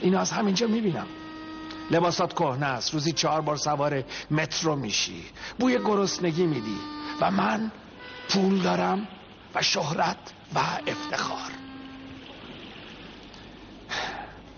[0.00, 1.06] این از همینجا می‌بینم.
[1.90, 5.24] لباسات کهنه است روزی چهار بار سوار مترو میشی.
[5.58, 6.78] بوی گرسنگی میدی
[7.20, 7.72] و من
[8.28, 9.08] پول دارم
[9.54, 11.50] و شهرت و افتخار.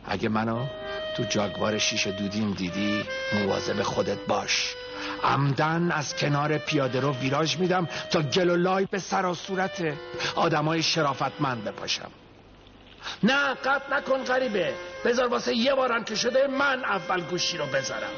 [0.05, 0.67] اگه منو
[1.17, 4.75] تو جاگوار شیش دودیم دیدی مواظب خودت باش.
[5.23, 9.95] عمدن از کنار پیاده رو ویراژ میدم تا گل و لای به سر و صورت
[10.35, 12.11] آدمای شرافتمند بپاشم.
[13.23, 14.75] نه قطع نکن غریبه.
[15.05, 18.13] بذار واسه یه بارم که شده من اول گوشی رو بذارم.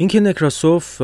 [0.00, 1.02] اینکه نکراسوف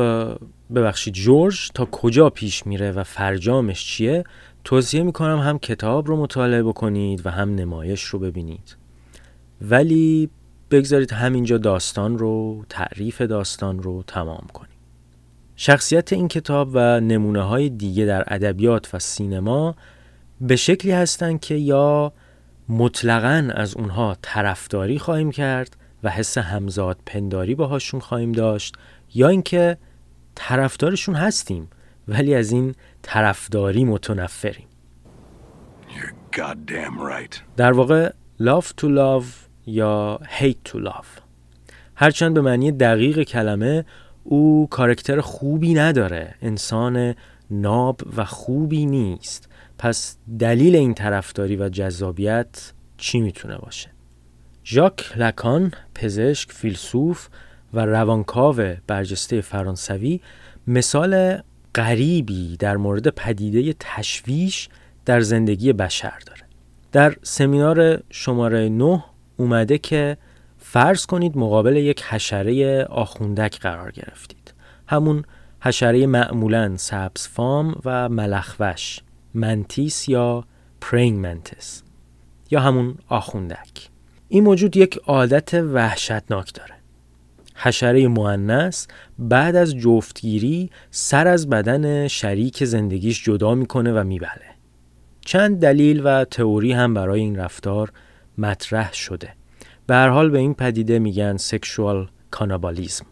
[0.75, 4.23] ببخشید جورج تا کجا پیش میره و فرجامش چیه
[4.63, 8.77] توصیه می‌کنم هم کتاب رو مطالعه بکنید و هم نمایش رو ببینید.
[9.61, 10.29] ولی
[10.71, 14.77] بگذارید همینجا داستان رو تعریف داستان رو تمام کنیم.
[15.55, 19.75] شخصیت این کتاب و نمونه های دیگه در ادبیات و سینما
[20.41, 22.13] به شکلی هستند که یا
[22.69, 28.75] مطلقا از اونها طرفداری خواهیم کرد و حس همزاد پنداری باهاشون خواهیم داشت
[29.15, 29.77] یا اینکه
[30.35, 31.69] طرفدارشون هستیم
[32.07, 34.67] ولی از این طرفداری متنفریم.
[37.57, 39.25] در واقع love to love
[39.65, 41.21] یا hate to love.
[41.95, 43.85] هرچند به معنی دقیق کلمه
[44.23, 46.35] او کارکتر خوبی نداره.
[46.41, 47.15] انسان
[47.51, 49.49] ناب و خوبی نیست.
[49.77, 53.96] پس دلیل این طرفداری و جذابیت چی می‌تونه باشه؟
[54.69, 57.27] ژاک لکان پزشک فیلسوف
[57.73, 58.55] و روانکاو
[58.87, 60.21] برجسته فرانسوی
[60.67, 61.41] مثال
[61.75, 64.69] غریبی در مورد پدیده تشویش
[65.05, 66.41] در زندگی بشر داره.
[66.91, 69.03] در سمینار شماره 9
[69.37, 70.17] اومده که
[70.57, 74.53] فرض کنید مقابل یک حشره آخوندک قرار گرفتید.
[74.87, 75.23] همون
[75.61, 78.99] حشره معمولا سبز فام و ملخوش
[79.33, 80.43] منتیس یا
[80.81, 81.83] praying mantis
[82.51, 83.89] یا همون آخوندک.
[84.29, 86.73] این موجود یک عادت وحشتناک داره.
[87.55, 88.87] حشره مونث
[89.19, 94.57] بعد از جفتگیری سر از بدن شریک زندگیش جدا می‌کنه و می‌بلعه.
[95.21, 97.91] چند دلیل و تئوری هم برای این رفتار
[98.37, 99.33] مطرح شده.
[99.87, 103.05] به هر حال به این پدیده میگن sexual cannibalism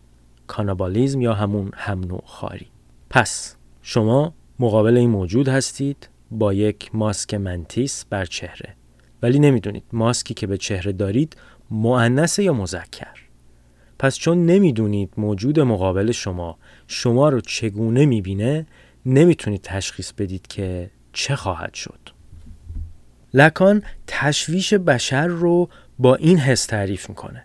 [0.48, 2.68] cannibalism یا همون هم نوع خواری.
[3.10, 8.76] پس شما مقابل این موجود هستید با یک ماسک منتیس بر چهره.
[9.22, 11.38] ولی نمی‌دونید ماسکی که به چهره دارید
[11.72, 13.18] معنس یا مذکر.
[14.00, 18.66] پس چون نمی‌دونید موجود مقابل شما شما رو چگونه می‌بینه
[19.06, 22.00] نمی‌تونید تشخیص بدید که چه خواهد شد.
[23.34, 27.44] لکان تشویش بشر رو با این حس تعریف می‌کنه.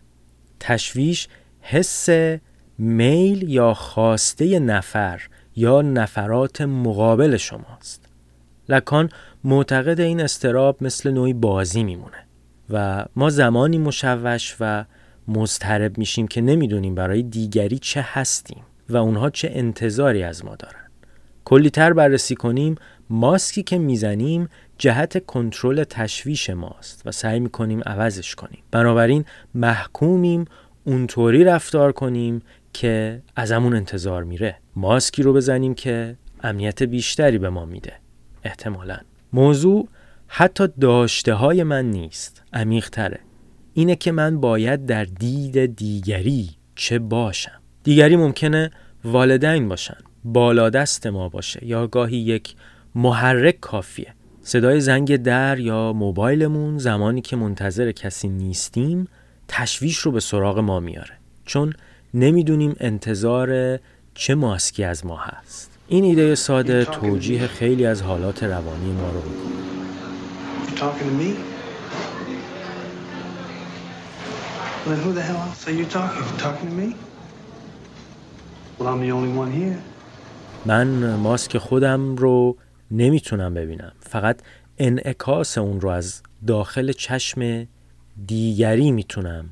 [0.60, 1.28] تشویش
[1.60, 2.08] حس
[2.78, 5.20] میل یا خواسته نفر
[5.56, 8.08] یا نفرات مقابل شماست.
[8.68, 9.08] لکان
[9.44, 12.26] معتقد این استراب مثل نوعی بازی میمونه
[12.70, 14.84] و ما زمانی مشوش و
[15.28, 20.80] مضطرب میشیم که نمی‌دونیم برای دیگری چه هستیم و اونها چه انتظاری از ما دارن.
[21.44, 22.74] کلیتر بررسی کنیم
[23.10, 24.48] ماسکی که می‌زنیم
[24.78, 28.62] جهت کنترل تشویش ماست و سعی می‌کنیم عوضش کنیم.
[28.70, 29.24] بنابراین
[29.54, 30.44] محکومیم
[30.84, 34.56] اونطوری رفتار کنیم که ازمون انتظار میره.
[34.76, 37.92] ماسکی رو بزنیم که امنیت بیشتری به ما میده.
[38.44, 38.98] احتمالا.
[39.32, 39.88] موضوع
[40.26, 42.42] حتی داشته های من نیست.
[42.52, 43.20] عمیق تره
[43.74, 47.60] اینه که من باید در دید دیگری چه باشم.
[47.82, 48.70] دیگری ممکنه
[49.04, 52.54] والدین باشن بالادست ما باشه یا گاهی یک
[52.94, 54.14] محرک کافیه.
[54.42, 59.08] صدای زنگ در یا موبایلمون زمانی که منتظر کسی نیستیم
[59.48, 61.12] تشویش رو به سراغ ما میاره.
[61.44, 61.72] چون
[62.14, 63.78] نمی‌دونیم انتظار
[64.14, 65.69] چه ماسکی از ما هست.
[65.92, 69.50] این ایده ساده توجیه خیلی از حالات روانی ما رو می‌کنه.
[80.66, 82.56] من ماسک خودم رو
[82.90, 83.92] نمی‌تونم ببینم.
[84.00, 84.40] فقط
[84.78, 87.66] انعکاس اون رو از داخل چشم
[88.26, 89.44] دیگری می‌تونم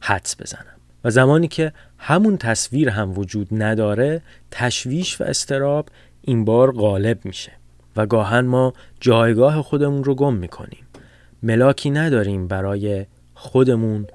[0.00, 0.76] حدس بزنم.
[1.04, 5.88] و زمانی که همون تصویر هم وجود نداره تشویش و استراب
[6.22, 7.52] این بار غالب میشه
[7.96, 10.86] و گاهن ما جایگاه خودمون رو گم می‌کنیم.
[11.42, 14.06] ملاکی نداریم برای خودمون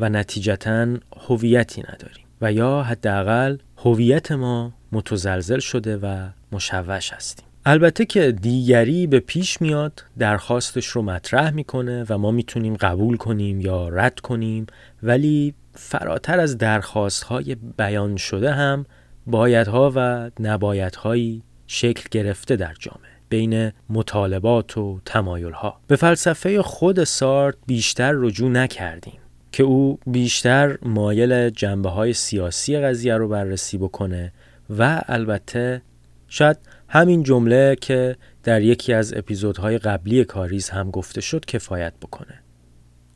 [0.00, 0.86] و نتیجتا
[1.28, 7.44] هویتی نداریم و یا حداقل هویت ما متزلزل شده و مشوش هستیم.
[7.66, 13.60] البته که دیگری به پیش میاد درخواستش رو مطرح می‌کنه و ما می‌تونیم قبول کنیم
[13.60, 14.66] یا رد کنیم
[15.02, 18.86] ولی فراتر از درخواست های بیان شده هم
[19.26, 25.80] بایدها و نبایدهایی شکل گرفته در جامعه بین مطالبات و تمایلها.
[25.86, 29.20] به فلسفه خود سارت بیشتر رجوع نکردیم
[29.52, 34.32] که او بیشتر مایل جنبه های سیاسی قضیه رو بررسی بکنه
[34.78, 35.82] و البته
[36.28, 36.56] شاید
[36.88, 42.42] همین جمله که در یکی از اپیزودهای قبلی کاریز هم گفته شد کفایت بکنه.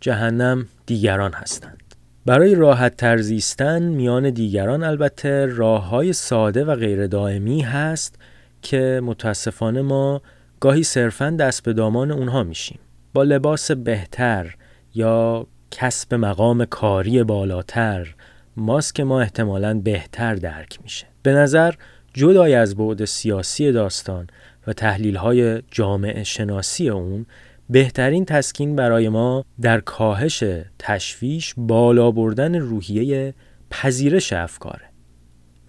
[0.00, 1.81] جهنم دیگران هستند.
[2.26, 8.18] برای راحت ترزیستن میان دیگران البته راه های ساده و غیر دائمی هست
[8.62, 10.22] که متاسفانه ما
[10.60, 12.78] گاهی صرفا دست به دامان اونها میشیم.
[13.14, 14.54] با لباس بهتر
[14.94, 18.14] یا کسب مقام کاری بالاتر
[18.56, 21.06] ماسک ما احتمالاً بهتر درک میشه.
[21.22, 21.74] به نظر
[22.14, 24.26] جدای از بعد سیاسی داستان
[24.66, 27.26] و تحلیل های جامعه شناسی اون
[27.72, 30.44] بهترین تسکین برای ما در کاهش
[30.78, 33.34] تشویش بالا بردن روحیه
[33.70, 34.84] پذیرش افکاره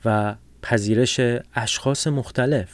[0.06, 1.20] و پذیرش
[1.56, 2.70] اشخاص مختلف.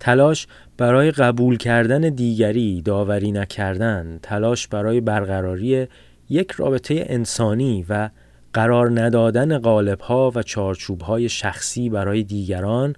[0.00, 0.46] تلاش
[0.76, 5.86] برای قبول کردن دیگری داوری نکردن تلاش برای برقراری
[6.28, 8.10] یک رابطه انسانی و
[8.52, 12.94] قرار ندادن قالبها و چارچوبهای شخصی برای دیگران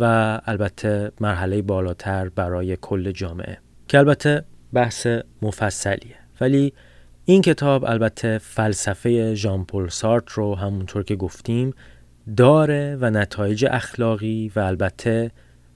[0.00, 3.58] و البته مرحله بالاتر برای کل جامعه.
[3.88, 5.06] که البته بحث
[5.42, 6.16] مفصلیه.
[6.40, 6.72] ولی
[7.24, 11.74] این کتاب البته فلسفه ژان پل سارت رو همونطور که گفتیم
[12.36, 15.30] داره و نتایج اخلاقی و البته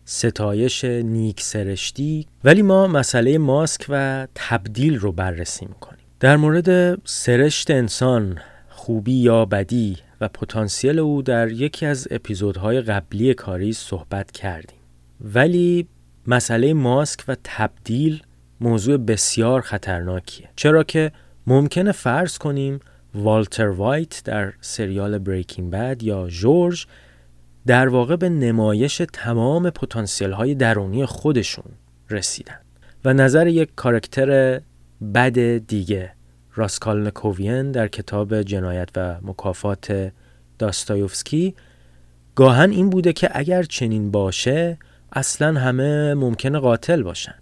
[0.05, 2.27] ستایش نیک سرشتی.
[2.45, 6.05] ولی ما مسئله ماسک و تبدیل رو بررسی می‌کنیم.
[6.21, 8.39] در مورد سرشت انسان
[8.69, 14.79] خوبی یا بدی و پتانسیل او در یکی از اپیزودهای قبلی کاری صحبت کردیم.
[15.21, 15.87] ولی
[16.27, 18.23] مسئله ماسک و تبدیل
[18.65, 20.49] موضوع بسیار خطرناکیه.
[20.57, 21.12] چرا که
[21.47, 22.81] ممکنه فرض کنیم
[23.15, 26.87] والتر وایت در سریال بریکینگ بد یا جورج
[27.67, 31.65] در واقع به نمایش تمام پتانسیل های درونی خودشون
[32.11, 32.59] رسیدن
[33.05, 34.61] و نظر یک کارکتر
[35.15, 36.12] بد دیگه
[36.55, 40.12] راسکالنکووین در کتاب جنایت و مکافات
[40.59, 41.55] داستایوفسکی
[42.35, 44.79] گاهن این بوده که اگر چنین باشه
[45.12, 47.35] اصلا همه ممکنه قاتل باشن.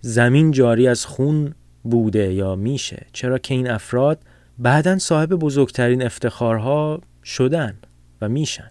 [0.00, 4.18] زمین جاری از خون بوده یا میشه؟ چرا که این افراد
[4.58, 7.78] بعدا صاحب بزرگترین افتخارها شدن
[8.20, 8.70] و میشن؟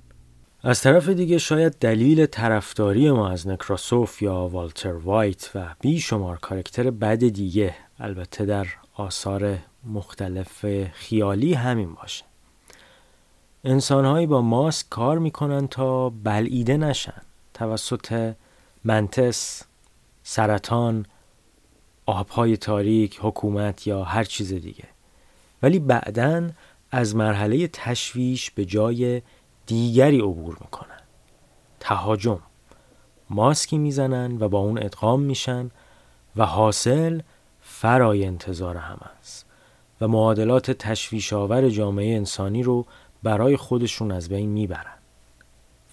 [0.63, 6.91] از طرف دیگه شاید دلیل طرفداری ما از نکراسوف یا والتر وایت و بیشمار کارکتر
[6.91, 12.25] بد دیگه البته در آثار مختلف خیالی همین باشه.
[13.63, 17.21] انسانهایی با ماسک کار می‌کنن تا بلعیده نشن.
[17.53, 18.33] توسط
[18.83, 19.63] منتس،
[20.23, 21.05] سرطان،
[22.09, 24.83] آبهای تاریک، حکومت یا هر چیز دیگه.
[25.63, 26.49] ولی بعدا
[26.91, 29.21] از مرحله تشویش به جای
[29.65, 30.99] دیگری عبور می‌کنن.
[31.79, 32.39] تهاجم.
[33.29, 35.71] ماسکی می‌زنن و با اون ادغام میشن
[36.35, 37.21] و حاصل
[37.61, 39.45] فرای انتظار هم است
[40.01, 42.85] و معادلات تشویشاور جامعه انسانی رو
[43.23, 44.97] برای خودشون از بین می‌برن.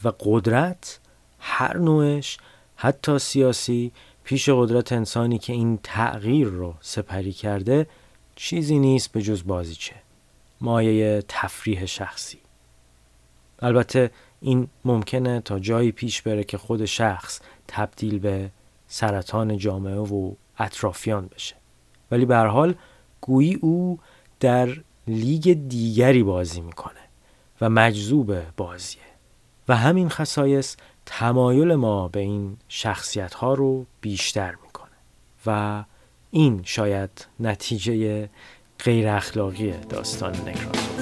[0.04, 1.00] و قدرت
[1.38, 2.38] هر نوعش
[2.76, 3.92] حتی سیاسی
[4.26, 7.86] پیش قدرت انسانی که این تغییر رو سپری کرده
[8.36, 9.94] چیزی نیست به جز بازیچه
[10.60, 12.38] مایه تفریح شخصی.
[13.58, 14.10] البته
[14.40, 18.50] این ممکنه تا جایی پیش بره که خود شخص تبدیل به
[18.88, 21.54] سرطان جامعه و اطرافیان بشه.
[22.10, 22.74] ولی به حال
[23.20, 23.98] گویی او
[24.40, 24.68] در
[25.06, 27.00] لیگ دیگری بازی می‌کنه
[27.60, 29.02] و مجذوب بازیه.
[29.68, 34.96] و همین خصایص تمایل ما به این شخصیت ها رو بیشتر می‌کنه
[35.46, 35.84] و
[36.30, 38.28] این شاید نتیجه
[38.84, 40.95] غیر اخلاقی داستان نکراسوف